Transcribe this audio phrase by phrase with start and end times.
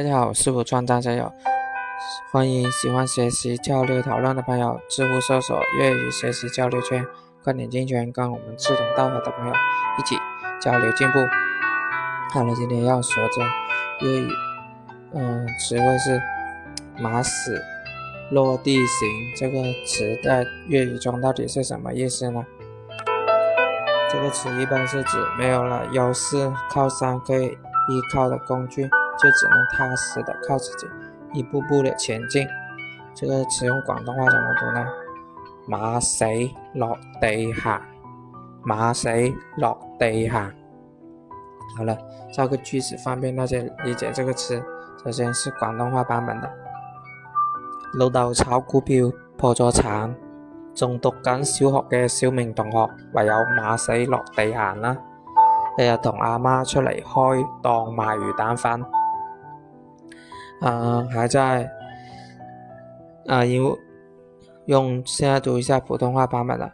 [0.00, 1.28] 大家好，我是五川张战友，
[2.30, 7.04] 欢迎喜欢学习、交流、讨论的朋友，知乎搜索“粤语学习交流圈”，
[7.42, 9.52] 快点进圈，跟我们志同道合的朋友
[9.98, 10.14] 一起
[10.62, 11.18] 交流进步。
[12.32, 14.28] 好了，今天要说的粤语，
[15.14, 16.22] 嗯，词汇是
[17.02, 17.60] “马屎
[18.30, 22.46] 落地形这个词，在粤语中到底是什么意思呢？
[24.08, 28.88] 这个词一般是指没有了优势、靠山可以依靠的工具。
[29.18, 30.88] 就只能踏实的靠自己，
[31.32, 32.46] 一步步的前进。
[33.14, 34.86] 这个词用广东话怎么读呢？
[35.66, 36.24] 马死
[36.74, 37.80] 落地行，
[38.62, 39.08] 马死
[39.56, 40.52] 落地行。
[41.76, 41.98] 好了，
[42.32, 44.62] 造个句子方便大家理解这个词，
[45.12, 46.48] 先是广东话版本的。
[47.98, 50.14] 老豆炒股票破咗产，
[50.74, 54.96] 仲读紧小学嘅小明同学唯有马死落地行啦，
[55.76, 58.80] 日日同阿妈出嚟开档卖鱼蛋饭。
[60.60, 61.70] 啊，还在
[63.26, 63.78] 啊，因为
[64.66, 66.70] 用现在读一下普通话版本的。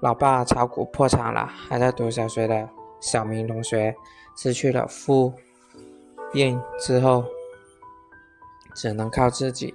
[0.00, 2.68] 老爸炒股破产了，还在读小学的
[3.00, 3.94] 小明同学
[4.36, 5.32] 失去了父
[6.30, 7.24] 病之后，
[8.74, 9.74] 只能靠自己，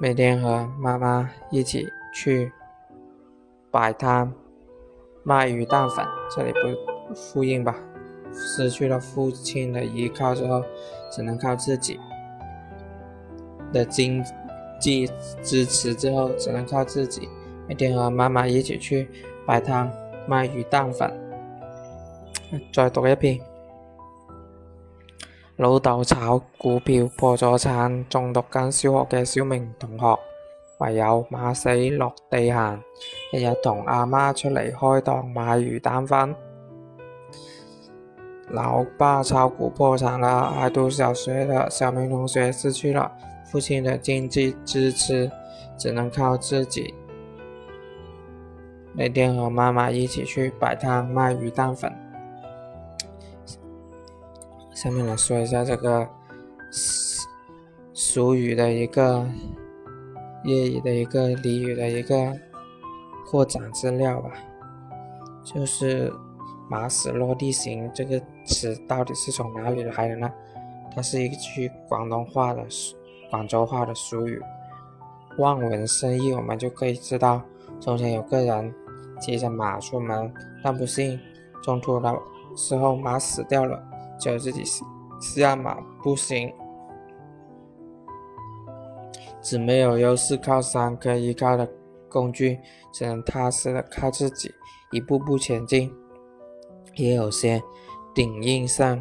[0.00, 2.50] 每天和妈妈一起去
[3.70, 4.32] 摆摊
[5.22, 6.06] 卖鱼蛋粉。
[6.34, 7.74] 这里不复印吧？
[8.34, 10.62] 失去了父亲的依靠之后，
[11.10, 11.98] 只能靠自己
[13.72, 14.22] 的经
[14.80, 15.08] 济
[15.42, 15.94] 支持。
[15.94, 17.28] 之后只能靠自己，
[17.66, 19.08] 每天和妈妈一起去
[19.46, 19.90] 摆摊
[20.26, 21.10] 卖鱼蛋粉。
[22.72, 23.38] 再读一遍：
[25.56, 30.18] 老豆炒股票破咗产，仲读紧小学嘅小明同学，
[30.78, 32.80] 唯有马死落地行，
[33.32, 36.34] 日日同阿妈出嚟开档卖鱼蛋翻。
[38.50, 43.12] 老爸炒股破产了，还读小学的小明同学失去了
[43.44, 45.30] 父亲的经济支持，
[45.76, 46.94] 只能靠自己。
[48.94, 51.92] 那天和妈妈一起去摆摊卖鱼蛋粉。
[54.74, 56.08] 下面来说一下这个
[57.92, 59.26] 俗语的一个
[60.44, 62.32] 粤语的一个俚语的一个
[63.28, 64.30] 扩展资料吧，
[65.44, 66.10] 就是。
[66.70, 70.30] 马死落地行这个词到底是从哪里来的呢？
[70.94, 72.62] 它是一句广东话的，
[73.30, 74.38] 广州话的俗语。
[75.38, 77.40] 望文生义，我们就可以知道，
[77.80, 78.74] 从前有个人
[79.18, 80.30] 骑着马出门，
[80.62, 81.18] 但不幸
[81.62, 82.14] 中途的
[82.54, 83.82] 时候马死掉了，
[84.20, 84.62] 只有自己
[85.20, 86.52] 下马步行。
[89.40, 91.66] 指没有优势靠山可以依靠的
[92.10, 92.58] 工具，
[92.92, 94.52] 只能踏实的靠自己，
[94.92, 95.90] 一步步前进。
[96.98, 97.62] 也有些
[98.12, 99.00] 顶硬上，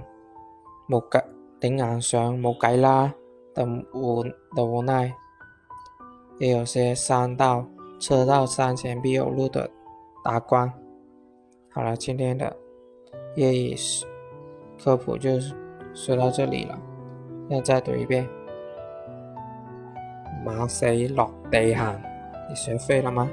[0.88, 1.18] 冇计，
[1.59, 3.12] 顶硬上冇计啦，
[3.56, 5.12] 等无，的无奈。
[6.40, 7.66] 也有些山到
[8.00, 9.68] 车到山前必有路的
[10.24, 10.72] 达观。
[11.72, 12.56] 好了，今天的
[13.35, 13.75] 粤语
[14.84, 15.31] 科普就
[15.96, 16.79] 说到这里了。
[17.50, 18.28] 要再读一遍：
[20.46, 22.00] 马死落地行。
[22.50, 23.28] 你学会了吗？